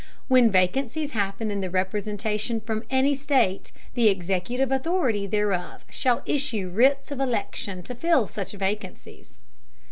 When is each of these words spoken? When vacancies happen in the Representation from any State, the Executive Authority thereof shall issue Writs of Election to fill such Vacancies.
When 0.27 0.49
vacancies 0.49 1.11
happen 1.11 1.51
in 1.51 1.61
the 1.61 1.69
Representation 1.69 2.59
from 2.59 2.83
any 2.89 3.13
State, 3.13 3.71
the 3.93 4.07
Executive 4.09 4.71
Authority 4.71 5.27
thereof 5.27 5.85
shall 5.91 6.23
issue 6.25 6.71
Writs 6.73 7.11
of 7.11 7.19
Election 7.19 7.83
to 7.83 7.93
fill 7.93 8.25
such 8.25 8.51
Vacancies. 8.53 9.37